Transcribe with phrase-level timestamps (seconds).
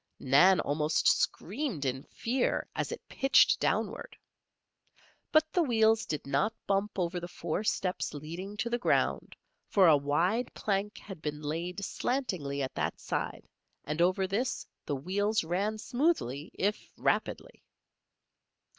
[0.19, 4.17] Nan almost screamed in fear as it pitched downward.
[5.31, 9.35] But the wheels did not bump over the four steps leading to the ground,
[9.67, 13.47] for a wide plank had been laid slantingly at that side,
[13.83, 17.61] and over this the wheels ran smoothly, if rapidly.